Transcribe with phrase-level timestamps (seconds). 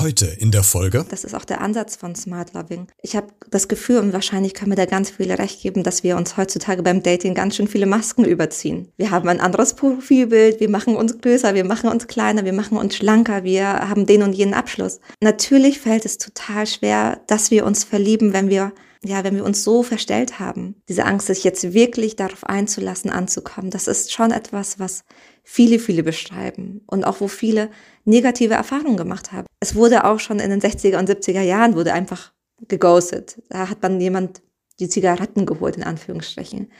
[0.00, 1.04] Heute in der Folge.
[1.10, 2.86] Das ist auch der Ansatz von Smart Loving.
[3.02, 6.16] Ich habe das Gefühl, und wahrscheinlich kann mir da ganz viele recht geben, dass wir
[6.16, 8.90] uns heutzutage beim Dating ganz schön viele Masken überziehen.
[8.96, 12.78] Wir haben ein anderes Profilbild, wir machen uns größer, wir machen uns kleiner, wir machen
[12.78, 15.00] uns schlanker, wir haben den und jenen Abschluss.
[15.22, 18.72] Natürlich fällt es total schwer, dass wir uns verlieben, wenn wir
[19.02, 23.70] ja, wenn wir uns so verstellt haben, diese Angst, sich jetzt wirklich darauf einzulassen, anzukommen,
[23.70, 25.04] das ist schon etwas, was
[25.42, 27.70] viele, viele beschreiben und auch wo viele
[28.04, 29.46] negative Erfahrungen gemacht haben.
[29.58, 32.32] Es wurde auch schon in den 60er und 70er Jahren wurde einfach
[32.68, 33.40] geghostet.
[33.48, 34.42] Da hat man jemand
[34.80, 36.70] die Zigaretten geholt, in Anführungsstrichen.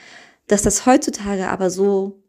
[0.47, 2.23] Dass das heutzutage aber so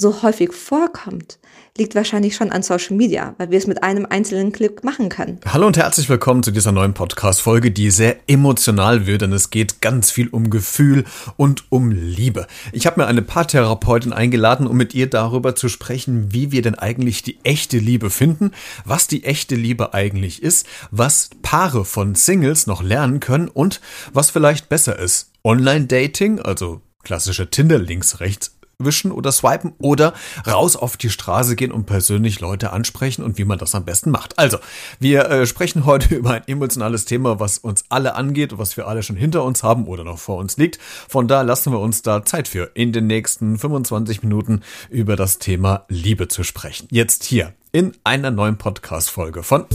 [0.00, 1.40] so häufig vorkommt,
[1.76, 5.40] liegt wahrscheinlich schon an Social Media, weil wir es mit einem einzelnen Klick machen können.
[5.44, 9.80] Hallo und herzlich willkommen zu dieser neuen Podcast-Folge, die sehr emotional wird, denn es geht
[9.80, 11.04] ganz viel um Gefühl
[11.36, 12.46] und um Liebe.
[12.70, 16.76] Ich habe mir eine Paartherapeutin eingeladen, um mit ihr darüber zu sprechen, wie wir denn
[16.76, 18.52] eigentlich die echte Liebe finden,
[18.84, 23.80] was die echte Liebe eigentlich ist, was Paare von Singles noch lernen können und
[24.12, 25.32] was vielleicht besser ist.
[25.42, 30.14] Online-Dating, also klassische Tinder links, rechts wischen oder swipen oder
[30.46, 34.10] raus auf die Straße gehen und persönlich Leute ansprechen und wie man das am besten
[34.10, 34.38] macht.
[34.38, 34.58] Also,
[35.00, 39.02] wir äh, sprechen heute über ein emotionales Thema, was uns alle angeht, was wir alle
[39.02, 40.78] schon hinter uns haben oder noch vor uns liegt.
[40.80, 45.38] Von da lassen wir uns da Zeit für, in den nächsten 25 Minuten über das
[45.38, 46.86] Thema Liebe zu sprechen.
[46.92, 49.66] Jetzt hier in einer neuen Podcast-Folge von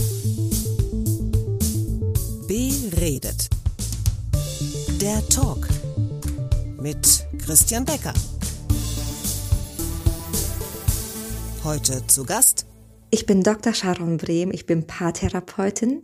[2.48, 3.50] Beredet.
[4.98, 5.68] Der Talk
[6.80, 8.14] mit Christian Becker.
[11.64, 12.66] Heute zu Gast.
[13.10, 13.72] Ich bin Dr.
[13.72, 16.02] Sharon Brehm, ich bin Paartherapeutin.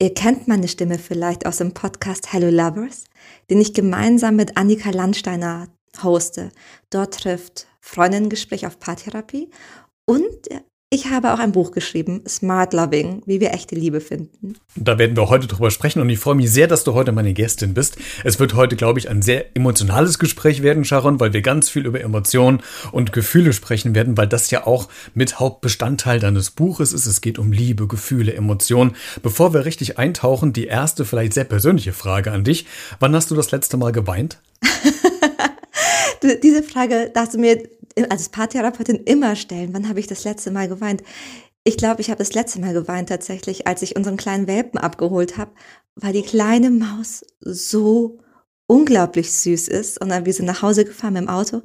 [0.00, 3.04] Ihr kennt meine Stimme vielleicht aus dem Podcast Hello Lovers,
[3.50, 5.68] den ich gemeinsam mit Annika Landsteiner
[6.02, 6.52] hoste.
[6.88, 9.50] Dort trifft Freundinnengespräch auf Paartherapie
[10.06, 10.48] und
[10.94, 14.54] ich habe auch ein Buch geschrieben, Smart Loving, wie wir echte Liebe finden.
[14.76, 17.34] Da werden wir heute drüber sprechen und ich freue mich sehr, dass du heute meine
[17.34, 17.96] Gästin bist.
[18.22, 21.84] Es wird heute, glaube ich, ein sehr emotionales Gespräch werden, Sharon, weil wir ganz viel
[21.84, 22.62] über Emotionen
[22.92, 27.06] und Gefühle sprechen werden, weil das ja auch mit Hauptbestandteil deines Buches ist.
[27.06, 28.94] Es geht um Liebe, Gefühle, Emotionen.
[29.20, 32.66] Bevor wir richtig eintauchen, die erste, vielleicht sehr persönliche Frage an dich.
[33.00, 34.38] Wann hast du das letzte Mal geweint?
[36.42, 37.68] Diese Frage darfst du mir
[38.08, 41.02] als Paartherapeutin immer stellen, wann habe ich das letzte Mal geweint?
[41.64, 45.38] Ich glaube, ich habe das letzte Mal geweint tatsächlich, als ich unseren kleinen Welpen abgeholt
[45.38, 45.52] habe,
[45.94, 48.18] weil die kleine Maus so
[48.66, 50.00] unglaublich süß ist.
[50.00, 51.62] Und dann wir sind nach Hause gefahren mit dem Auto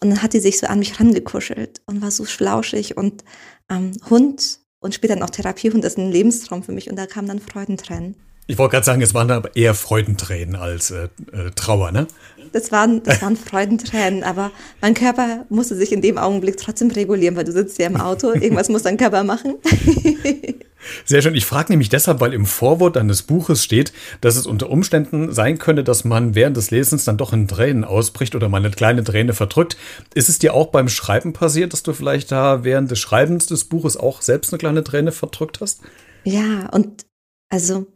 [0.00, 3.24] und dann hat die sich so an mich rangekuschelt und war so flauschig und
[3.68, 7.38] ähm, Hund und später noch Therapiehund ist ein Lebenstraum für mich und da kamen dann
[7.38, 8.16] Freudentränen.
[8.46, 12.06] Ich wollte gerade sagen, es waren aber eher Freudentränen als äh, äh, Trauer, ne?
[12.52, 14.50] Das waren, das waren Freudentränen, aber
[14.82, 18.32] mein Körper musste sich in dem Augenblick trotzdem regulieren, weil du sitzt ja im Auto,
[18.32, 19.54] irgendwas muss dein Körper machen.
[21.04, 21.34] Sehr schön.
[21.34, 25.58] Ich frage nämlich deshalb, weil im Vorwort deines Buches steht, dass es unter Umständen sein
[25.58, 29.04] könnte, dass man während des Lesens dann doch in Tränen ausbricht oder mal eine kleine
[29.04, 29.76] Träne verdrückt.
[30.14, 33.64] Ist es dir auch beim Schreiben passiert, dass du vielleicht da während des Schreibens des
[33.64, 35.80] Buches auch selbst eine kleine Träne verdrückt hast?
[36.24, 37.06] Ja, und
[37.48, 37.86] also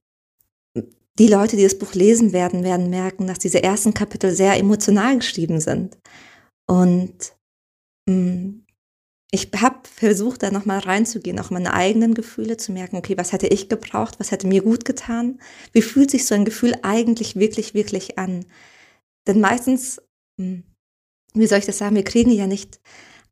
[1.18, 5.18] die Leute, die das Buch lesen werden, werden merken, dass diese ersten Kapitel sehr emotional
[5.18, 5.98] geschrieben sind.
[6.66, 7.32] Und
[8.08, 8.66] mh, mm,
[9.32, 13.48] ich habe versucht, da nochmal reinzugehen, auch meine eigenen Gefühle zu merken, okay, was hätte
[13.48, 15.40] ich gebraucht, was hätte mir gut getan,
[15.72, 18.46] wie fühlt sich so ein Gefühl eigentlich wirklich, wirklich an.
[19.26, 20.00] Denn meistens,
[20.38, 20.60] mm,
[21.34, 22.80] wie soll ich das sagen, wir kriegen ja nicht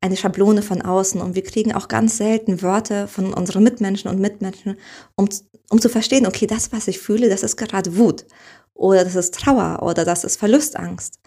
[0.05, 4.21] eine Schablone von außen und wir kriegen auch ganz selten Wörter von unseren Mitmenschen und
[4.21, 4.77] Mitmenschen,
[5.17, 5.31] um,
[5.71, 8.27] um zu verstehen, okay, das, was ich fühle, das ist gerade Wut
[8.75, 11.21] oder das ist Trauer oder das ist Verlustangst.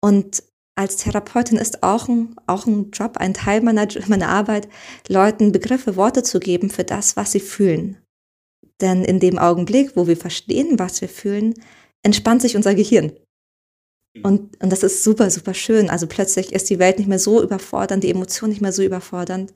[0.00, 0.44] Und
[0.76, 4.68] als Therapeutin ist auch ein, auch ein Job, ein Teil meiner, meiner Arbeit,
[5.08, 7.98] Leuten Begriffe, Worte zu geben für das, was sie fühlen.
[8.80, 11.54] Denn in dem Augenblick, wo wir verstehen, was wir fühlen,
[12.04, 13.12] entspannt sich unser Gehirn.
[14.14, 14.24] Mhm.
[14.24, 15.90] Und, und das ist super, super schön.
[15.90, 19.52] Also plötzlich ist die Welt nicht mehr so überfordernd, die Emotion nicht mehr so überfordernd.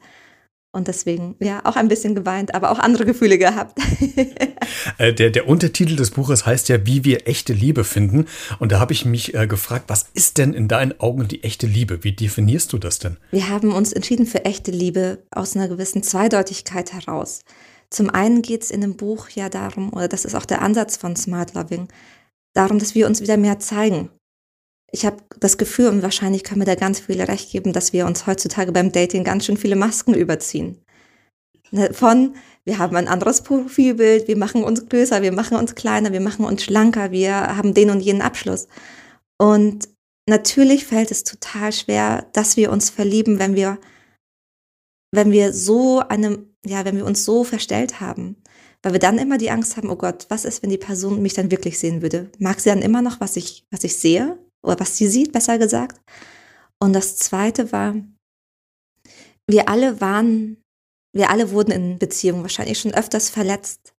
[0.76, 3.78] Und deswegen, ja, auch ein bisschen geweint, aber auch andere Gefühle gehabt.
[4.98, 8.26] Äh, der, der Untertitel des Buches heißt ja, wie wir echte Liebe finden.
[8.58, 11.66] Und da habe ich mich äh, gefragt, was ist denn in deinen Augen die echte
[11.66, 12.02] Liebe?
[12.02, 13.16] Wie definierst du das denn?
[13.30, 17.42] Wir haben uns entschieden für echte Liebe aus einer gewissen Zweideutigkeit heraus.
[17.90, 20.96] Zum einen geht es in dem Buch ja darum, oder das ist auch der Ansatz
[20.96, 21.88] von Smart Loving,
[22.54, 24.10] darum, dass wir uns wieder mehr zeigen
[24.96, 28.06] ich habe das Gefühl, und wahrscheinlich können mir da ganz viele recht geben, dass wir
[28.06, 30.78] uns heutzutage beim Dating ganz schön viele Masken überziehen.
[31.70, 32.34] Ne, von,
[32.64, 36.46] wir haben ein anderes Profilbild, wir machen uns größer, wir machen uns kleiner, wir machen
[36.46, 38.68] uns schlanker, wir haben den und jenen Abschluss.
[39.36, 39.90] Und
[40.26, 43.78] natürlich fällt es total schwer, dass wir uns verlieben, wenn wir,
[45.12, 48.36] wenn wir so eine, ja, wenn wir uns so verstellt haben,
[48.82, 51.34] weil wir dann immer die Angst haben, oh Gott, was ist, wenn die Person mich
[51.34, 52.30] dann wirklich sehen würde?
[52.38, 54.38] Mag sie dann immer noch, was ich, was ich sehe?
[54.66, 56.00] Oder was sie sieht, besser gesagt?
[56.82, 57.94] Und das zweite war,
[59.48, 60.58] wir alle waren,
[61.14, 63.94] wir alle wurden in Beziehungen wahrscheinlich schon öfters verletzt.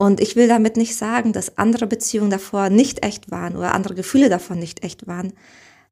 [0.00, 3.94] Und ich will damit nicht sagen, dass andere Beziehungen davor nicht echt waren oder andere
[3.94, 5.32] Gefühle davon nicht echt waren.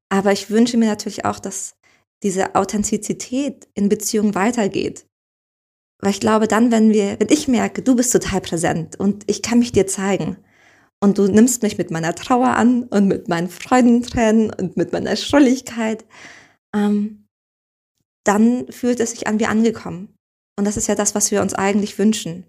[0.08, 1.74] Aber ich wünsche mir natürlich auch, dass
[2.22, 5.06] diese Authentizität in Beziehungen weitergeht.
[6.00, 9.42] Weil ich glaube, dann, wenn wir, wenn ich merke, du bist total präsent und ich
[9.42, 10.36] kann mich dir zeigen
[11.02, 15.16] und du nimmst mich mit meiner Trauer an und mit meinen Freudentränen und mit meiner
[15.16, 16.04] Schrulligkeit,
[16.74, 17.26] ähm,
[18.24, 20.14] dann fühlt es sich an wie angekommen.
[20.58, 22.44] Und das ist ja das, was wir uns eigentlich wünschen.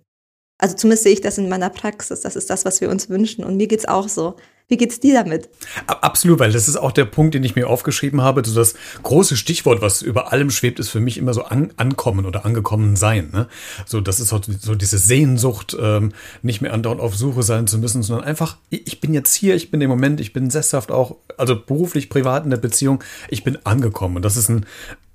[0.60, 2.22] Also zumindest sehe ich das in meiner Praxis.
[2.22, 3.44] Das ist das, was wir uns wünschen.
[3.44, 4.38] Und mir geht's auch so.
[4.70, 5.48] Wie geht's dir damit?
[5.88, 8.46] Absolut, weil das ist auch der Punkt, den ich mir aufgeschrieben habe.
[8.46, 12.26] So das große Stichwort, was über allem schwebt, ist für mich immer so an, ankommen
[12.26, 13.30] oder angekommen sein.
[13.32, 13.48] Ne?
[13.86, 16.12] So, das ist so diese Sehnsucht, ähm,
[16.42, 19.72] nicht mehr andauernd auf Suche sein zu müssen, sondern einfach, ich bin jetzt hier, ich
[19.72, 23.58] bin im Moment, ich bin sesshaft auch, also beruflich, privat in der Beziehung, ich bin
[23.66, 24.18] angekommen.
[24.18, 24.66] Und das ist ein,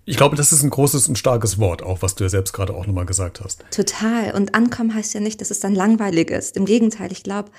[0.07, 2.73] ich glaube, das ist ein großes und starkes Wort, auch was du ja selbst gerade
[2.73, 3.65] auch nochmal gesagt hast.
[3.71, 4.33] Total.
[4.35, 6.57] Und ankommen heißt ja nicht, dass es dann langweilig ist.
[6.57, 7.51] Im Gegenteil, ich glaube,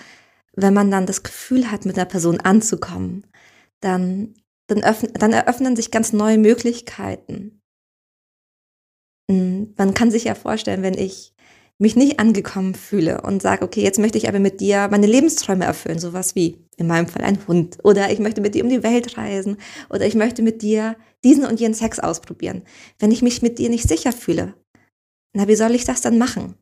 [0.55, 3.25] wenn man dann das Gefühl hat, mit einer Person anzukommen,
[3.81, 4.35] dann,
[4.67, 7.61] dann, öffnen, dann eröffnen sich ganz neue Möglichkeiten.
[9.29, 11.33] Hm, man kann sich ja vorstellen, wenn ich
[11.79, 15.65] mich nicht angekommen fühle und sage, okay, jetzt möchte ich aber mit dir meine Lebensträume
[15.65, 18.83] erfüllen, sowas wie in meinem Fall ein Hund oder ich möchte mit dir um die
[18.83, 19.57] Welt reisen
[19.89, 22.63] oder ich möchte mit dir diesen und jenen Sex ausprobieren.
[22.99, 24.53] Wenn ich mich mit dir nicht sicher fühle,
[25.35, 26.56] na, wie soll ich das dann machen?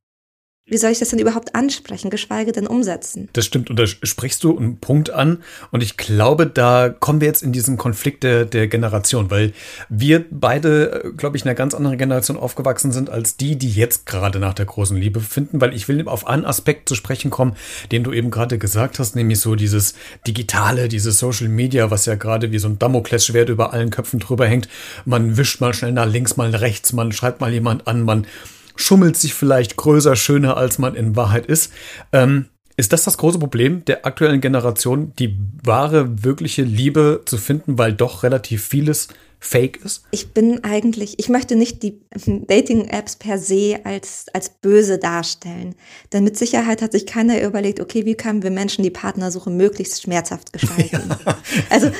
[0.67, 3.29] Wie soll ich das denn überhaupt ansprechen, geschweige denn umsetzen?
[3.33, 5.43] Das stimmt, und da sprichst du einen Punkt an.
[5.71, 9.53] Und ich glaube, da kommen wir jetzt in diesen Konflikt der, der Generation, weil
[9.89, 13.71] wir beide, äh, glaube ich, in einer ganz anderen Generation aufgewachsen sind als die, die
[13.71, 15.59] jetzt gerade nach der großen Liebe finden.
[15.59, 17.55] Weil ich will auf einen Aspekt zu sprechen kommen,
[17.91, 19.95] den du eben gerade gesagt hast, nämlich so dieses
[20.27, 24.45] Digitale, dieses Social Media, was ja gerade wie so ein Damoklesschwert über allen Köpfen drüber
[24.45, 24.69] hängt.
[25.05, 28.27] Man wischt mal schnell nach links, mal rechts, man schreibt mal jemand an, man
[28.75, 31.71] schummelt sich vielleicht größer, schöner, als man in Wahrheit ist.
[32.11, 32.45] Ähm,
[32.77, 37.93] ist das das große Problem der aktuellen Generation, die wahre, wirkliche Liebe zu finden, weil
[37.93, 39.09] doch relativ vieles
[39.39, 40.03] fake ist?
[40.11, 45.75] Ich bin eigentlich, ich möchte nicht die Dating-Apps per se als, als böse darstellen.
[46.13, 50.01] Denn mit Sicherheit hat sich keiner überlegt, okay, wie können wir Menschen die Partnersuche möglichst
[50.03, 51.09] schmerzhaft gestalten?
[51.25, 51.37] Ja.
[51.69, 51.91] Also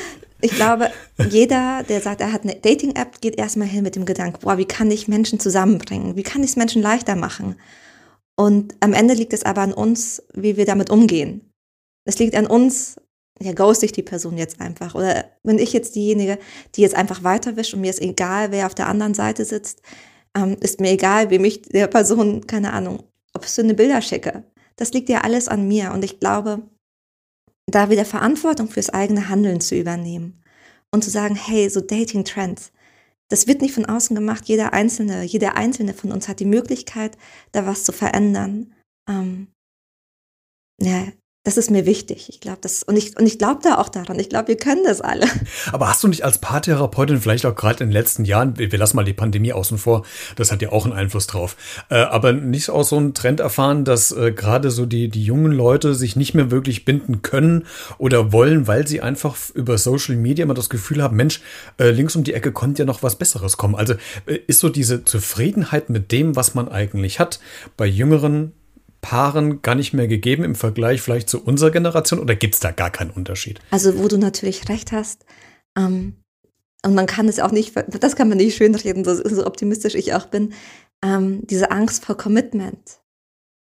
[0.42, 0.90] ich glaube,
[1.30, 4.66] jeder, der sagt, er hat eine Dating-App, geht erstmal hin mit dem Gedanken, boah, wie
[4.66, 6.16] kann ich Menschen zusammenbringen?
[6.16, 7.56] Wie kann ich es Menschen leichter machen?
[8.36, 11.52] Und am Ende liegt es aber an uns, wie wir damit umgehen.
[12.06, 12.96] Es liegt an uns,
[13.40, 14.96] ja, ghost ich die Person jetzt einfach?
[14.96, 16.38] Oder bin ich jetzt diejenige,
[16.76, 19.82] die jetzt einfach weiterwischt und mir ist egal, wer auf der anderen Seite sitzt,
[20.36, 23.04] ähm, ist mir egal, wem ich der Person, keine Ahnung,
[23.34, 24.44] ob ich so eine Bilder schicke.
[24.76, 26.62] Das liegt ja alles an mir und ich glaube,
[27.72, 30.42] da wieder Verantwortung fürs eigene Handeln zu übernehmen
[30.92, 32.72] und zu sagen, hey, so Dating Trends,
[33.30, 34.46] das wird nicht von außen gemacht.
[34.46, 37.18] Jeder Einzelne, jeder Einzelne von uns hat die Möglichkeit,
[37.54, 38.74] da was zu verändern.
[39.10, 39.48] Ähm,
[40.82, 41.08] ja,
[41.44, 42.30] das ist mir wichtig.
[42.30, 44.20] Ich glaube, das und ich und ich glaube da auch daran.
[44.20, 45.26] Ich glaube, wir können das alle.
[45.72, 48.78] Aber hast du nicht als Paartherapeutin vielleicht auch gerade in den letzten Jahren, wir, wir,
[48.78, 50.06] lassen mal die Pandemie außen vor,
[50.36, 51.58] das hat ja auch einen Einfluss drauf,
[51.90, 55.52] äh, aber nicht auch so einen Trend erfahren, dass äh, gerade so die die jungen
[55.52, 57.66] Leute sich nicht mehr wirklich binden können
[57.98, 61.42] oder wollen, weil sie einfach über Social Media immer das Gefühl haben, Mensch,
[61.80, 63.74] äh, links um die Ecke konnte ja noch was Besseres kommen.
[63.74, 63.96] Also
[64.28, 67.40] äh, ist so diese Zufriedenheit mit dem, was man eigentlich hat,
[67.78, 68.54] bei jüngeren
[69.02, 72.72] Paaren gar nicht mehr gegeben im Vergleich vielleicht zu unserer Generation oder gibt es da
[72.72, 73.60] gar keinen Unterschied?
[73.72, 75.26] Also wo du natürlich recht hast,
[75.78, 76.16] ähm,
[76.84, 80.14] und man kann es auch nicht, das kann man nicht schönreden, so, so optimistisch ich
[80.14, 80.54] auch bin,
[81.04, 83.00] ähm, diese Angst vor Commitment,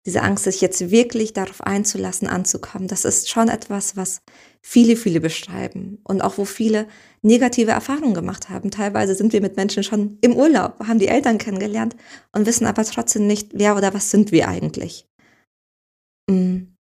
[0.06, 4.22] diese Angst, sich jetzt wirklich darauf einzulassen, anzukommen, das ist schon etwas, was
[4.62, 6.88] viele, viele beschreiben und auch wo viele
[7.22, 8.70] negative Erfahrungen gemacht haben.
[8.70, 11.96] Teilweise sind wir mit Menschen schon im Urlaub, haben die Eltern kennengelernt
[12.34, 15.08] und wissen aber trotzdem nicht, wer oder was sind wir eigentlich.
[16.30, 16.76] Mm.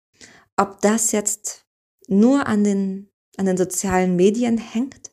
[0.56, 1.64] Ob das jetzt
[2.08, 5.10] nur an den, an den sozialen Medien hängt?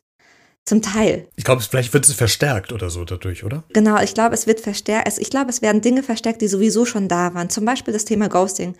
[0.65, 1.27] Zum Teil.
[1.35, 3.63] Ich glaube, vielleicht wird es verstärkt oder so dadurch, oder?
[3.73, 5.17] Genau, ich glaube, es wird verstärkt.
[5.17, 7.49] Ich glaube, es werden Dinge verstärkt, die sowieso schon da waren.
[7.49, 8.75] Zum Beispiel das Thema Ghosting.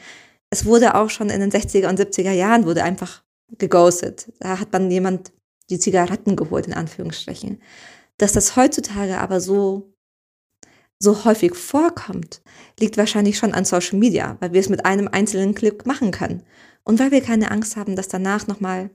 [0.51, 3.24] Es wurde auch schon in den 60er und 70er Jahren wurde einfach
[3.58, 4.32] geghostet.
[4.39, 5.32] Da hat man jemand
[5.72, 7.60] die Zigaretten geholt, in Anführungsstrichen.
[8.20, 9.94] Dass das heutzutage aber so
[11.00, 12.41] so häufig vorkommt,
[12.79, 16.44] liegt wahrscheinlich schon an Social Media, weil wir es mit einem einzelnen Klick machen können.
[16.84, 18.89] Und weil wir keine Angst haben, dass danach nochmal,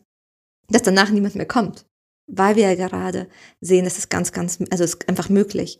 [0.69, 1.87] dass danach niemand mehr kommt.
[2.27, 3.29] Weil wir ja gerade
[3.61, 5.79] sehen, es ist ganz, ganz, also es ist einfach möglich.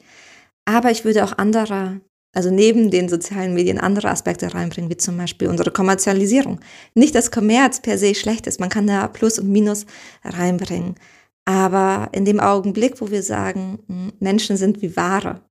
[0.65, 2.01] Aber ich würde auch andere
[2.35, 6.61] also neben den sozialen Medien andere Aspekte reinbringen, wie zum Beispiel unsere Kommerzialisierung.
[6.95, 9.87] Nicht, dass Kommerz per se schlecht ist, man kann da Plus und Minus
[10.25, 10.97] reinbringen.
[11.45, 15.43] Aber in dem Augenblick, wo wir sagen, hm, Menschen sind wie Ware,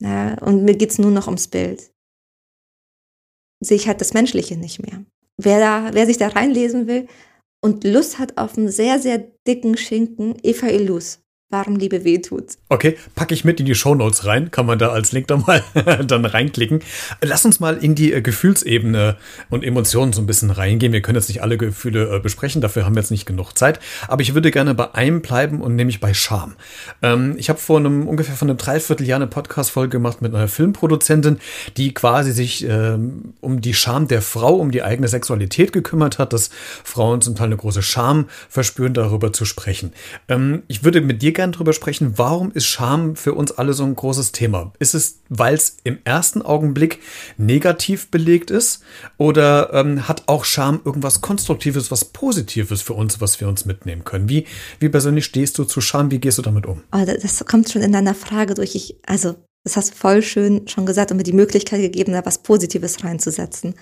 [0.00, 1.90] ja, und mir geht's nur noch ums Bild,
[3.60, 5.04] sehe ich halt das Menschliche nicht mehr.
[5.36, 7.06] Wer, da, wer sich da reinlesen will
[7.60, 12.58] und Lust hat auf einen sehr, sehr dicken Schinken, Eva Illus, warum Liebe wehtut.
[12.68, 15.64] Okay, packe ich mit in die Shownotes rein, kann man da als Link dann mal
[16.06, 16.80] dann reinklicken.
[17.22, 19.16] Lass uns mal in die äh, Gefühlsebene
[19.48, 20.92] und Emotionen so ein bisschen reingehen.
[20.92, 23.80] Wir können jetzt nicht alle Gefühle äh, besprechen, dafür haben wir jetzt nicht genug Zeit.
[24.08, 26.54] Aber ich würde gerne bei einem bleiben und nämlich bei Scham.
[27.00, 31.38] Ähm, ich habe vor einem ungefähr von einem Dreivierteljahr eine Podcast-Folge gemacht mit einer Filmproduzentin,
[31.78, 36.34] die quasi sich ähm, um die Scham der Frau, um die eigene Sexualität gekümmert hat,
[36.34, 36.50] dass
[36.84, 39.94] Frauen zum Teil eine große Scham verspüren, darüber zu sprechen.
[40.28, 43.84] Ähm, ich würde mit dir gerne drüber sprechen, warum ist Scham für uns alle so
[43.84, 44.72] ein großes Thema?
[44.80, 46.98] Ist es, weil es im ersten Augenblick
[47.36, 48.82] negativ belegt ist?
[49.18, 54.02] Oder ähm, hat auch Scham irgendwas Konstruktives, was Positives für uns, was wir uns mitnehmen
[54.02, 54.28] können?
[54.28, 54.46] Wie,
[54.80, 56.10] wie persönlich stehst du zu Scham?
[56.10, 56.82] Wie gehst du damit um?
[56.90, 58.74] Oh, das kommt schon in deiner Frage durch.
[58.74, 62.26] Ich, also, das hast du voll schön schon gesagt und mir die Möglichkeit gegeben, da
[62.26, 63.76] was Positives reinzusetzen.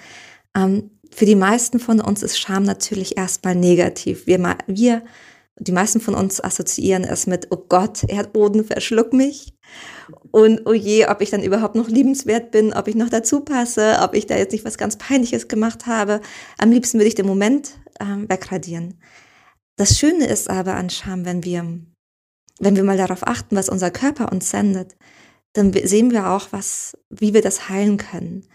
[0.54, 4.26] Ähm, für die meisten von uns ist Scham natürlich erstmal negativ.
[4.26, 5.02] Wir, wir
[5.58, 9.54] die meisten von uns assoziieren es mit, oh Gott, Erdboden, verschluck mich.
[10.30, 13.98] Und oh je, ob ich dann überhaupt noch liebenswert bin, ob ich noch dazu passe,
[14.02, 16.20] ob ich da jetzt nicht was ganz Peinliches gemacht habe.
[16.58, 19.00] Am liebsten würde ich den Moment ähm, wegradieren.
[19.76, 21.80] Das Schöne ist aber an Scham, wenn wir,
[22.60, 24.96] wenn wir mal darauf achten, was unser Körper uns sendet,
[25.54, 28.46] dann sehen wir auch, was, wie wir das heilen können.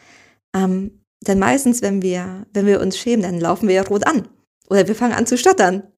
[0.55, 4.27] Ähm, denn meistens, wenn wir, wenn wir uns schämen, dann laufen wir ja rot an.
[4.69, 5.90] Oder wir fangen an zu stottern.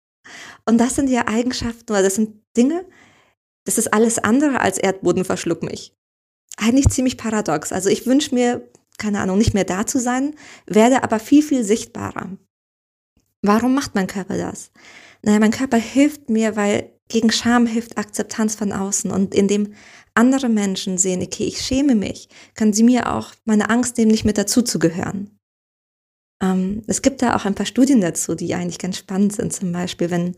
[0.66, 2.86] Und das sind ja Eigenschaften oder das sind Dinge,
[3.66, 5.96] das ist alles andere als Erdboden verschluck mich.
[6.58, 7.72] Eigentlich ziemlich paradox.
[7.72, 11.64] Also ich wünsche mir, keine Ahnung, nicht mehr da zu sein, werde aber viel, viel
[11.64, 12.38] sichtbarer.
[13.42, 14.72] Warum macht mein Körper das?
[15.22, 19.12] Naja, mein Körper hilft mir, weil gegen Scham hilft Akzeptanz von außen.
[19.12, 19.74] Und indem
[20.14, 24.26] andere Menschen sehen, okay, ich schäme mich, können sie mir auch meine Angst nehmen, nicht
[24.26, 25.38] mit dazuzugehören.
[26.44, 29.54] Ähm, es gibt da auch ein paar Studien dazu, die eigentlich ganz spannend sind.
[29.54, 30.36] Zum Beispiel, wenn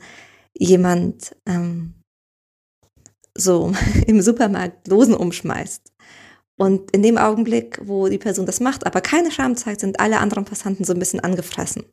[0.53, 1.95] jemand ähm,
[3.35, 3.73] so
[4.07, 5.91] im Supermarkt Dosen umschmeißt.
[6.57, 10.19] Und in dem Augenblick, wo die Person das macht, aber keine Scham zeigt, sind alle
[10.19, 11.83] anderen Passanten so ein bisschen angefressen.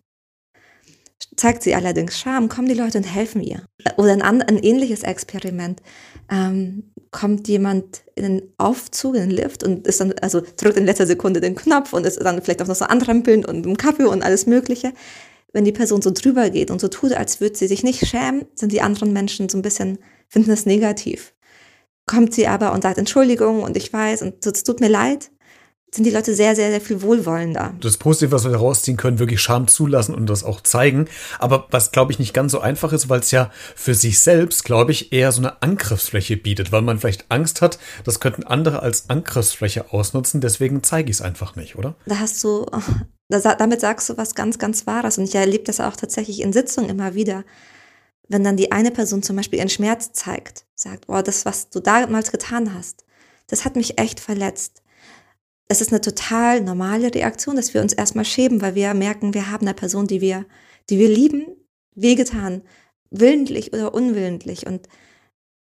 [1.37, 3.67] Zeigt sie allerdings Scham, kommen die Leute und helfen ihr.
[3.97, 5.83] Oder ein, ein ähnliches Experiment.
[6.31, 10.87] Ähm, kommt jemand in den Aufzug, in den Lift und ist dann, also drückt in
[10.87, 14.05] letzter Sekunde den Knopf und ist dann vielleicht auch noch so antrampeln und einen Kaffee
[14.05, 14.93] und alles Mögliche.
[15.53, 18.47] Wenn die Person so drüber geht und so tut, als würde sie sich nicht schämen,
[18.55, 21.35] sind die anderen Menschen so ein bisschen, finden das negativ.
[22.07, 25.31] Kommt sie aber und sagt Entschuldigung und ich weiß und es tut mir leid,
[25.95, 27.75] sind die Leute sehr, sehr, sehr viel wohlwollender.
[27.81, 31.07] Das Positive, was wir herausziehen können, wirklich Scham zulassen und das auch zeigen.
[31.39, 34.65] Aber was, glaube ich, nicht ganz so einfach ist, weil es ja für sich selbst,
[34.65, 38.81] glaube ich, eher so eine Angriffsfläche bietet, weil man vielleicht Angst hat, das könnten andere
[38.81, 40.41] als Angriffsfläche ausnutzen.
[40.41, 41.95] Deswegen zeige ich es einfach nicht, oder?
[42.07, 42.65] Da hast du,
[43.29, 45.19] damit sagst du was ganz, ganz Wahres.
[45.19, 47.45] Und ich erlebe das auch tatsächlich in Sitzungen immer wieder.
[48.29, 51.81] Wenn dann die eine Person zum Beispiel ihren Schmerz zeigt, sagt, oh, das, was du
[51.81, 53.05] damals getan hast,
[53.49, 54.82] das hat mich echt verletzt
[55.73, 59.51] es ist eine total normale Reaktion, dass wir uns erstmal schämen, weil wir merken, wir
[59.51, 60.45] haben eine Person, die wir,
[60.91, 61.47] die wir lieben,
[61.95, 62.63] wehgetan,
[63.11, 64.67] willentlich oder unwillentlich.
[64.67, 64.89] Und,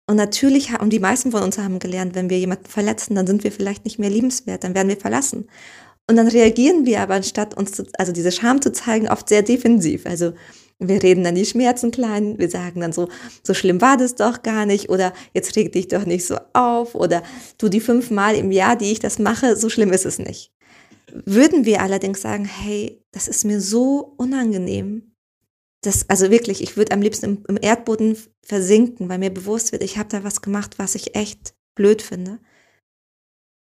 [0.07, 3.45] und natürlich haben, die meisten von uns haben gelernt, wenn wir jemanden verletzen, dann sind
[3.45, 5.49] wir vielleicht nicht mehr liebenswert, dann werden wir verlassen.
[6.09, 9.43] Und dann reagieren wir aber, anstatt uns zu, also diese Scham zu zeigen, oft sehr
[9.43, 10.05] defensiv.
[10.05, 10.33] Also
[10.89, 13.09] wir reden dann die Schmerzen klein, wir sagen dann so,
[13.43, 16.95] so schlimm war das doch gar nicht oder jetzt reg dich doch nicht so auf
[16.95, 17.23] oder
[17.59, 20.53] du die fünfmal im Jahr, die ich das mache, so schlimm ist es nicht.
[21.13, 25.15] Würden wir allerdings sagen, hey, das ist mir so unangenehm,
[25.83, 29.83] das, also wirklich, ich würde am liebsten im, im Erdboden versinken, weil mir bewusst wird,
[29.83, 32.39] ich habe da was gemacht, was ich echt blöd finde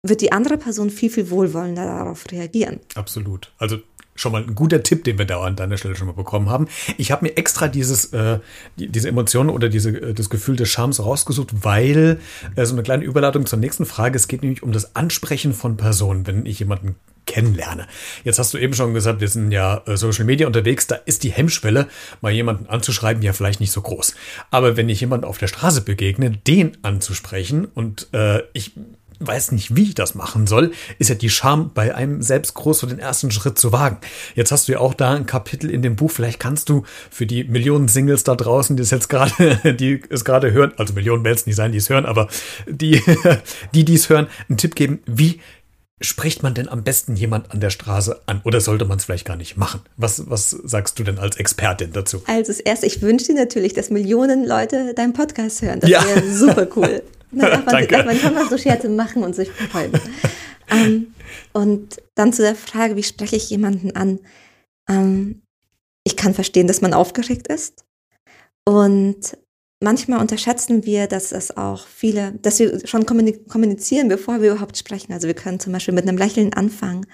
[0.08, 2.80] wird die andere Person viel, viel wohlwollender darauf reagieren.
[2.96, 3.54] Absolut.
[3.58, 3.80] Also
[4.16, 6.68] schon mal ein guter Tipp, den wir da an deiner Stelle schon mal bekommen haben.
[6.98, 8.40] Ich habe mir extra dieses, äh,
[8.80, 12.20] die, diese Emotionen oder diese, äh, das Gefühl des Charmes rausgesucht, weil
[12.56, 14.16] äh, so eine kleine Überleitung zur nächsten Frage.
[14.16, 16.96] Es geht nämlich um das Ansprechen von Personen, wenn ich jemanden
[17.26, 17.88] kennenlerne.
[18.24, 21.24] Jetzt hast du eben schon gesagt, wir sind ja äh, Social Media unterwegs, da ist
[21.24, 21.88] die Hemmschwelle,
[22.22, 24.16] mal jemanden anzuschreiben, ja vielleicht nicht so groß.
[24.52, 28.74] Aber wenn ich jemanden auf der Straße begegne, den anzusprechen und äh, ich
[29.20, 32.80] weiß nicht, wie ich das machen soll, ist ja die Scham bei einem selbst groß
[32.80, 33.98] so den ersten Schritt zu wagen.
[34.36, 36.12] Jetzt hast du ja auch da ein Kapitel in dem Buch.
[36.12, 40.26] Vielleicht kannst du für die Millionen Singles da draußen, die es jetzt gerade, die es
[40.26, 42.28] gerade hören, also Millionen werden es nicht sein, die es hören, aber
[42.68, 43.02] die,
[43.74, 45.40] die dies hören, einen Tipp geben, wie
[46.02, 49.26] spricht man denn am besten jemand an der Straße an oder sollte man es vielleicht
[49.26, 49.82] gar nicht machen?
[49.98, 52.22] Was, was sagst du denn als Expertin dazu?
[52.28, 55.80] Also das erste, ich wünsche dir natürlich, dass Millionen Leute deinen Podcast hören.
[55.80, 56.06] Das ja.
[56.06, 57.02] wäre super cool.
[57.40, 59.92] Dann darf man, man schon mal so Scherze machen und sich freuen.
[60.70, 61.14] ähm,
[61.54, 64.20] und dann zu der Frage, wie spreche ich jemanden an?
[64.90, 65.42] Ähm,
[66.04, 67.86] ich kann verstehen, dass man aufgeregt ist.
[68.68, 69.38] Und
[69.84, 75.14] manchmal unterschätzen wir, dass es auch viele, dass wir schon kommunizieren, bevor wir überhaupt sprechen.
[75.14, 77.06] Also wir können zum Beispiel mit einem Lächeln anfangen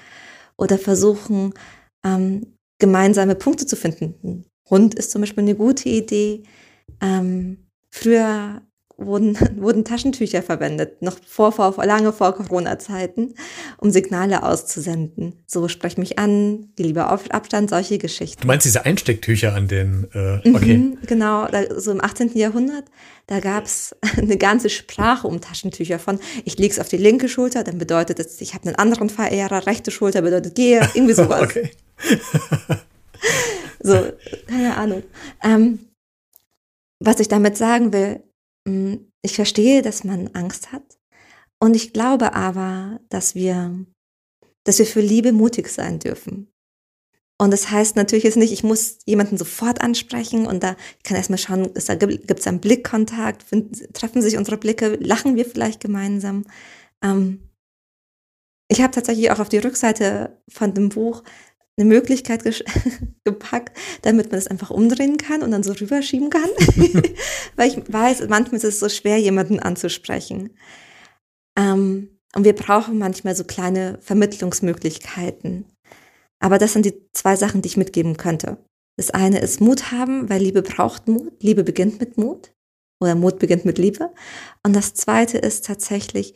[0.58, 1.54] oder versuchen,
[2.06, 4.16] ähm, gemeinsame Punkte zu finden.
[4.24, 6.44] Ein Hund ist zum Beispiel eine gute Idee.
[7.01, 8.62] Ähm, früher
[8.98, 13.36] wurden, wurden Taschentücher verwendet, noch vor, vor, lange vor Corona-Zeiten,
[13.78, 15.34] um Signale auszusenden.
[15.48, 18.42] So sprech mich an, die Liebe auf Abstand, solche Geschichten.
[18.42, 20.78] Du meinst diese Einstecktücher an den, äh, mhm, okay.
[20.78, 22.38] Mhm, genau, da, so im 18.
[22.38, 22.86] Jahrhundert,
[23.28, 27.78] da gab's eine ganze Sprache um Taschentücher von, ich leg's auf die linke Schulter, dann
[27.78, 31.42] bedeutet es, ich habe einen anderen Verehrer, rechte Schulter bedeutet gehe, irgendwie sowas.
[31.42, 31.72] okay.
[33.82, 34.12] so,
[34.48, 35.04] keine Ahnung.
[35.44, 35.80] Ähm,
[37.00, 38.22] was ich damit sagen will,
[38.65, 41.00] ich verstehe, dass man Angst hat.
[41.60, 43.86] Und ich glaube aber, dass wir,
[44.63, 46.51] dass wir für Liebe mutig sein dürfen.
[47.41, 51.39] Und das heißt natürlich jetzt nicht, ich muss jemanden sofort ansprechen und da kann erstmal
[51.39, 55.80] schauen, ist da, gibt es einen Blickkontakt, finden, treffen sich unsere Blicke, lachen wir vielleicht
[55.80, 56.46] gemeinsam.
[57.03, 57.50] Ähm,
[58.68, 61.24] ich habe tatsächlich auch auf die Rückseite von dem Buch
[61.78, 62.44] eine Möglichkeit
[63.24, 66.50] gepackt, damit man es einfach umdrehen kann und dann so rüberschieben kann.
[67.56, 70.51] Weil ich weiß, manchmal ist es so schwer, jemanden anzusprechen.
[71.58, 75.66] Ähm, und wir brauchen manchmal so kleine Vermittlungsmöglichkeiten.
[76.40, 78.58] Aber das sind die zwei Sachen, die ich mitgeben könnte.
[78.98, 81.42] Das eine ist Mut haben, weil Liebe braucht Mut.
[81.42, 82.54] Liebe beginnt mit Mut.
[83.01, 84.13] Oder Mut beginnt mit Liebe.
[84.63, 86.34] Und das zweite ist tatsächlich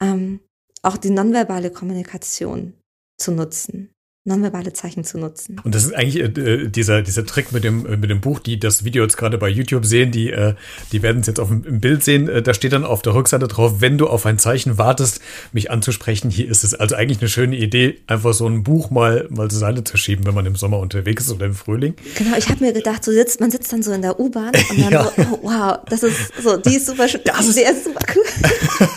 [0.00, 0.40] ähm,
[0.82, 2.74] auch die nonverbale Kommunikation
[3.18, 3.93] zu nutzen
[4.26, 5.60] nonverbale Zeichen zu nutzen.
[5.64, 8.58] Und das ist eigentlich äh, dieser, dieser Trick mit dem, äh, mit dem Buch, die
[8.58, 10.54] das Video jetzt gerade bei YouTube sehen, die, äh,
[10.92, 12.30] die werden es jetzt auf dem Bild sehen.
[12.30, 15.20] Äh, da steht dann auf der Rückseite drauf, wenn du auf ein Zeichen wartest,
[15.52, 16.72] mich anzusprechen, hier ist es.
[16.74, 20.24] Also eigentlich eine schöne Idee, einfach so ein Buch mal, mal zur Seite zu schieben,
[20.24, 21.94] wenn man im Sommer unterwegs ist oder im Frühling.
[22.16, 24.80] Genau, ich habe mir gedacht, so sitzt, man sitzt dann so in der U-Bahn und
[24.80, 25.04] dann ja.
[25.04, 28.88] so, oh, wow, das ist so, die ist super schön, das ist, ist super cool.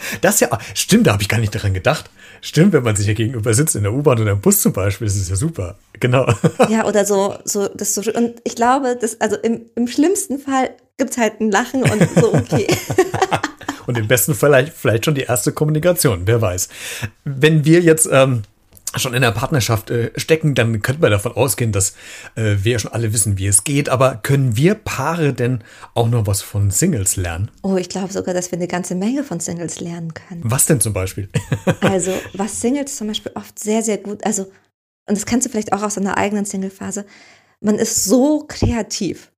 [0.20, 2.10] das ja, stimmt, da habe ich gar nicht daran gedacht.
[2.40, 5.06] Stimmt, wenn man sich hier gegenüber sitzt in der U-Bahn oder im Bus zum Beispiel,
[5.06, 5.76] das ist ja super.
[6.00, 6.26] Genau.
[6.70, 10.70] Ja, oder so, so, das so, und ich glaube, das, also im, im schlimmsten Fall
[10.96, 12.66] gibt es halt ein Lachen und so, okay.
[13.86, 16.68] und im besten Fall vielleicht, vielleicht schon die erste Kommunikation, wer weiß.
[17.24, 18.42] Wenn wir jetzt, ähm,
[18.96, 21.94] schon in der Partnerschaft äh, stecken, dann könnte man davon ausgehen, dass
[22.34, 23.88] äh, wir schon alle wissen, wie es geht.
[23.88, 25.62] Aber können wir Paare denn
[25.94, 27.50] auch noch was von Singles lernen?
[27.62, 30.42] Oh, ich glaube sogar, dass wir eine ganze Menge von Singles lernen können.
[30.44, 31.28] Was denn zum Beispiel?
[31.80, 34.44] also, was Singles zum Beispiel oft sehr, sehr gut, also,
[35.06, 37.04] und das kennst du vielleicht auch aus einer eigenen Single-Phase,
[37.60, 39.32] man ist so kreativ.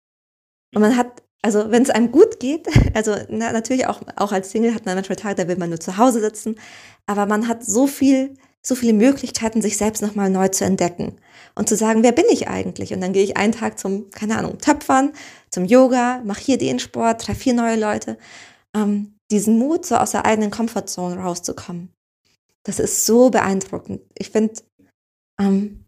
[0.74, 4.50] Und man hat also wenn es einem gut geht, also na, natürlich auch, auch als
[4.50, 6.56] Single hat man manchmal Tage, da will man nur zu Hause sitzen,
[7.06, 8.34] aber man hat so viel
[8.66, 11.20] so viele Möglichkeiten, sich selbst nochmal neu zu entdecken
[11.54, 12.92] und zu sagen, wer bin ich eigentlich?
[12.92, 15.12] Und dann gehe ich einen Tag zum, keine Ahnung, Töpfern,
[15.50, 18.18] zum Yoga, mache hier den Sport, treffe vier neue Leute.
[18.74, 21.92] Ähm, diesen Mut, so aus der eigenen Comfortzone rauszukommen.
[22.64, 24.00] Das ist so beeindruckend.
[24.18, 24.54] Ich finde,
[25.40, 25.84] ähm,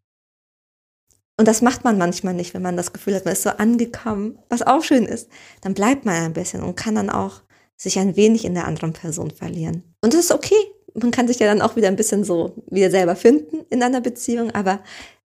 [1.36, 4.38] und das macht man manchmal nicht, wenn man das Gefühl hat, man ist so angekommen,
[4.50, 5.28] was auch schön ist.
[5.62, 7.42] Dann bleibt man ein bisschen und kann dann auch
[7.76, 9.82] sich ein wenig in der anderen Person verlieren.
[10.00, 12.90] Und das ist okay man kann sich ja dann auch wieder ein bisschen so wieder
[12.90, 14.80] selber finden in einer Beziehung, aber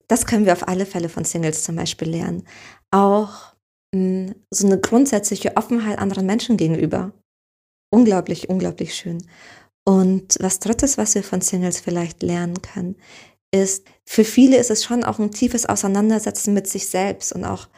[0.08, 2.44] das können wir auf alle Fälle von Singles zum Beispiel lernen.
[2.90, 3.54] Auch
[3.94, 7.12] mh, hm, so eine grundsätzliche Offenheit anderen Menschen gegenüber.
[7.90, 9.18] Unglaublich, unglaublich schön.
[9.84, 12.96] Und was drittes, was wir von Singles vielleicht lernen können,
[13.52, 17.68] ist, für viele ist es schon auch ein tiefes Auseinandersetzen mit sich selbst und auch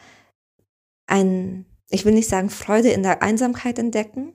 [1.07, 4.33] ein, ich will nicht sagen Freude in der Einsamkeit entdecken,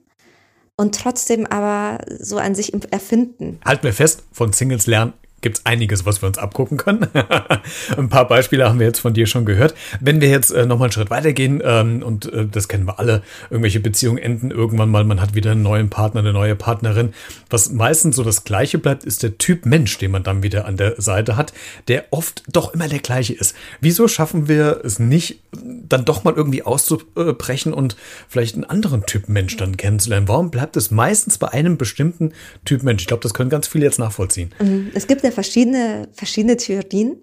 [0.81, 3.59] und trotzdem aber so an sich erfinden.
[3.63, 7.07] Halt mir fest, von Singles lernen gibt es einiges, was wir uns abgucken können.
[7.97, 9.73] Ein paar Beispiele haben wir jetzt von dir schon gehört.
[9.99, 13.23] Wenn wir jetzt äh, nochmal einen Schritt weitergehen, ähm, und äh, das kennen wir alle,
[13.49, 17.13] irgendwelche Beziehungen enden irgendwann mal, man hat wieder einen neuen Partner, eine neue Partnerin.
[17.49, 20.77] Was meistens so das Gleiche bleibt, ist der Typ Mensch, den man dann wieder an
[20.77, 21.53] der Seite hat,
[21.87, 23.55] der oft doch immer der gleiche ist.
[23.79, 27.95] Wieso schaffen wir es nicht, dann doch mal irgendwie auszubrechen und
[28.27, 30.27] vielleicht einen anderen Typ Mensch dann kennenzulernen?
[30.27, 32.33] Warum bleibt es meistens bei einem bestimmten
[32.65, 33.03] Typ Mensch?
[33.03, 34.51] Ich glaube, das können ganz viele jetzt nachvollziehen.
[34.59, 34.91] Mhm.
[34.93, 37.21] Es gibt ja verschiedene, verschiedene Theorien.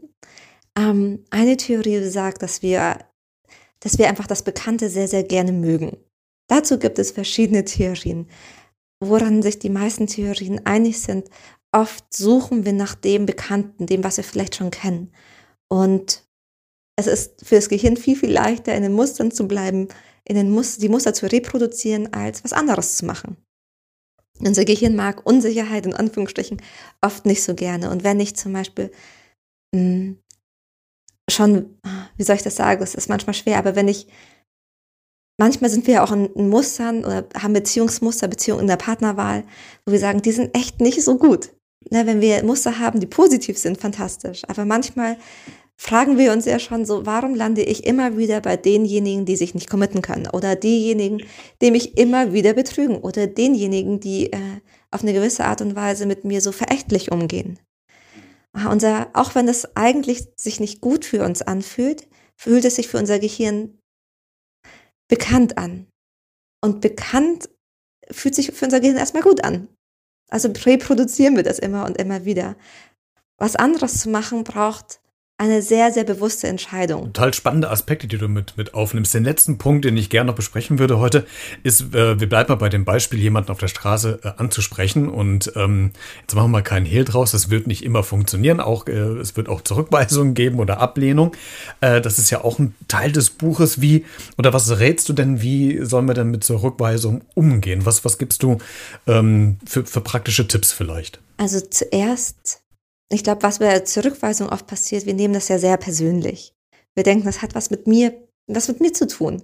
[0.76, 2.98] Ähm, eine Theorie sagt, dass wir,
[3.80, 5.96] dass wir einfach das Bekannte sehr, sehr gerne mögen.
[6.48, 8.28] Dazu gibt es verschiedene Theorien.
[9.00, 11.28] Woran sich die meisten Theorien einig sind,
[11.72, 15.12] oft suchen wir nach dem Bekannten, dem, was wir vielleicht schon kennen.
[15.68, 16.24] Und
[16.96, 19.88] es ist für das Gehirn viel, viel leichter, in den Mustern zu bleiben,
[20.24, 23.36] in den Muster, die Muster zu reproduzieren, als was anderes zu machen.
[24.40, 26.62] Unser Gehirn mag Unsicherheit in Anführungsstrichen
[27.00, 27.90] oft nicht so gerne.
[27.90, 28.90] Und wenn ich zum Beispiel
[29.74, 30.18] mh, hm,
[31.30, 31.78] schon,
[32.16, 34.06] wie soll ich das sagen, das ist manchmal schwer, aber wenn ich,
[35.38, 39.44] manchmal sind wir auch in, in Mustern oder haben Beziehungsmuster, Beziehungen in der Partnerwahl,
[39.84, 41.50] wo wir sagen, die sind echt nicht so gut.
[41.90, 44.42] Ne, wenn wir Muster haben, die positiv sind, fantastisch.
[44.48, 45.16] Aber manchmal
[45.80, 49.54] fragen wir uns ja schon so, warum lande ich immer wieder bei denjenigen, die sich
[49.54, 51.22] nicht committen können oder diejenigen,
[51.62, 54.60] die mich immer wieder betrügen oder denjenigen, die äh,
[54.90, 57.60] auf eine gewisse Art und Weise mit mir so verächtlich umgehen.
[58.52, 62.88] Ah, unser, auch wenn es eigentlich sich nicht gut für uns anfühlt, fühlt es sich
[62.88, 63.78] für unser Gehirn
[65.06, 65.86] bekannt an.
[66.60, 67.48] Und bekannt
[68.10, 69.68] fühlt sich für unser Gehirn erstmal gut an.
[70.28, 72.56] Also reproduzieren wir das immer und immer wieder.
[73.38, 75.00] Was anderes zu machen braucht
[75.38, 77.04] eine sehr, sehr bewusste Entscheidung.
[77.12, 79.14] Total spannende Aspekte, die du mit, mit aufnimmst.
[79.14, 81.26] Den letzten Punkt, den ich gerne noch besprechen würde heute,
[81.62, 85.08] ist, äh, wir bleiben mal bei dem Beispiel, jemanden auf der Straße äh, anzusprechen.
[85.08, 87.30] Und ähm, jetzt machen wir mal keinen Hehl draus.
[87.30, 88.58] Das wird nicht immer funktionieren.
[88.58, 91.36] Auch äh, Es wird auch Zurückweisungen geben oder Ablehnung.
[91.80, 93.80] Äh, das ist ja auch ein Teil des Buches.
[93.80, 94.04] Wie,
[94.38, 97.86] oder was rätst du denn, wie sollen wir denn mit Zurückweisung umgehen?
[97.86, 98.58] Was, was gibst du
[99.06, 101.20] ähm, für, für praktische Tipps vielleicht?
[101.36, 102.60] Also zuerst
[103.10, 106.54] ich glaube, was bei der Zurückweisung oft passiert, wir nehmen das ja sehr persönlich.
[106.94, 108.12] Wir denken, das hat was mit mir,
[108.46, 109.42] was mit mir zu tun.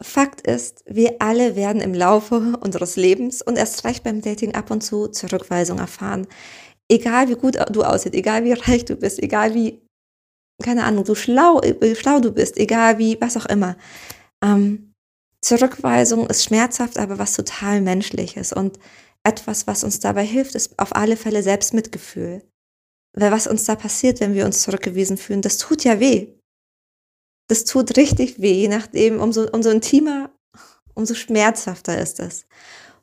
[0.00, 4.70] Fakt ist, wir alle werden im Laufe unseres Lebens und erst recht beim Dating ab
[4.70, 6.26] und zu Zurückweisung erfahren.
[6.88, 9.82] Egal wie gut du aussiehst, egal wie reich du bist, egal wie,
[10.62, 13.76] keine Ahnung, du schlau, wie schlau du bist, egal wie, was auch immer.
[14.42, 14.94] Ähm,
[15.42, 18.78] Zurückweisung ist schmerzhaft, aber was total menschliches und
[19.24, 22.47] etwas, was uns dabei hilft, ist auf alle Fälle Selbstmitgefühl.
[23.18, 26.34] Weil was uns da passiert, wenn wir uns zurückgewiesen fühlen, das tut ja weh.
[27.48, 30.30] Das tut richtig weh, je nachdem, umso, umso intimer,
[30.94, 32.46] umso schmerzhafter ist es.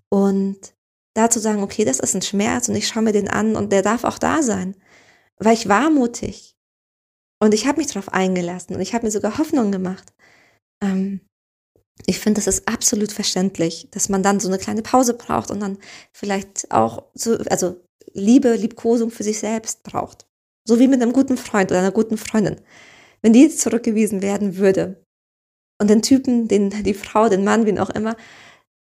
[0.10, 0.74] Und
[1.16, 3.72] da zu sagen, okay, das ist ein Schmerz und ich schaue mir den an und
[3.74, 4.76] der darf auch da sein.
[5.38, 6.56] Weil ich war mutig.
[7.42, 10.14] Und ich habe mich darauf eingelassen und ich habe mir sogar Hoffnung gemacht.
[10.82, 11.20] Ähm,
[12.06, 15.60] ich finde, das ist absolut verständlich, dass man dann so eine kleine Pause braucht und
[15.60, 15.78] dann
[16.14, 17.85] vielleicht auch so, also
[18.16, 20.26] Liebe, Liebkosung für sich selbst braucht.
[20.68, 22.62] So wie mit einem guten Freund oder einer guten Freundin.
[23.22, 25.04] Wenn die jetzt zurückgewiesen werden würde
[25.80, 28.16] und den Typen, den, die Frau, den Mann, wen auch immer,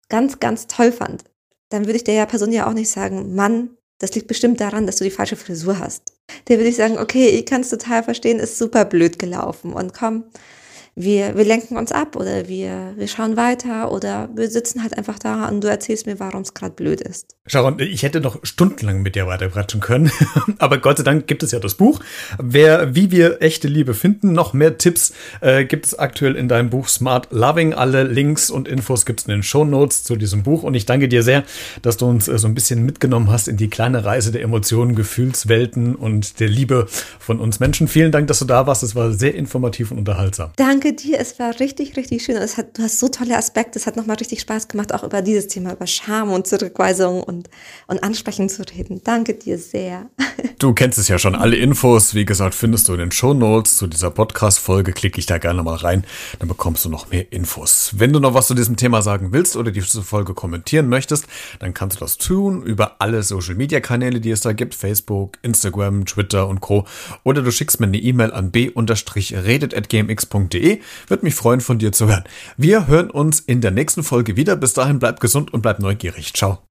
[0.10, 1.24] ganz, ganz toll fand,
[1.70, 4.98] dann würde ich der Person ja auch nicht sagen, Mann, das liegt bestimmt daran, dass
[4.98, 6.14] du die falsche Frisur hast.
[6.48, 9.94] Der würde ich sagen, okay, ich kann es total verstehen, ist super blöd gelaufen und
[9.94, 10.26] komm,
[10.96, 15.20] wir, wir lenken uns ab oder wir, wir schauen weiter oder wir sitzen halt einfach
[15.20, 17.36] da und du erzählst mir, warum es gerade blöd ist.
[17.48, 20.12] Sharon, ich hätte noch stundenlang mit dir weiterquatschen können,
[20.58, 22.02] aber Gott sei Dank gibt es ja das Buch.
[22.40, 26.70] Wer, wie wir echte Liebe finden, noch mehr Tipps äh, gibt es aktuell in deinem
[26.70, 27.74] Buch Smart Loving.
[27.74, 30.86] Alle Links und Infos gibt es in den Show Notes zu diesem Buch und ich
[30.86, 31.44] danke dir sehr,
[31.82, 34.96] dass du uns äh, so ein bisschen mitgenommen hast in die kleine Reise der Emotionen,
[34.96, 36.88] Gefühlswelten und der Liebe
[37.20, 37.88] von uns Menschen.
[37.88, 38.84] Vielen Dank, dass du da warst.
[38.84, 40.52] Es war sehr informativ und unterhaltsam.
[40.58, 41.20] Danke danke dir.
[41.20, 42.36] Es war richtig, richtig schön.
[42.38, 43.78] Es hat, du hast so tolle Aspekte.
[43.78, 47.50] Es hat nochmal richtig Spaß gemacht, auch über dieses Thema, über Scham und Zurückweisung und,
[47.88, 49.02] und Ansprechen zu reden.
[49.04, 50.10] Danke dir sehr.
[50.58, 51.34] Du kennst es ja schon.
[51.34, 54.94] Alle Infos, wie gesagt, findest du in den Show Notes zu dieser Podcast-Folge.
[54.94, 56.04] Klicke ich da gerne mal rein.
[56.38, 57.94] Dann bekommst du noch mehr Infos.
[57.98, 61.26] Wenn du noch was zu diesem Thema sagen willst oder diese Folge kommentieren möchtest,
[61.58, 64.76] dann kannst du das tun über alle Social Media Kanäle, die es da gibt.
[64.76, 66.86] Facebook, Instagram, Twitter und Co.
[67.24, 70.71] Oder du schickst mir eine E-Mail an b-redet.gmx.de
[71.08, 72.24] würde mich freuen, von dir zu hören.
[72.58, 74.56] Wir hören uns in der nächsten Folge wieder.
[74.56, 76.34] Bis dahin bleib gesund und bleib neugierig.
[76.34, 76.71] Ciao.